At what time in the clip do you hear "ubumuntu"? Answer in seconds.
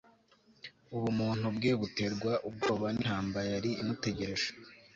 0.95-1.45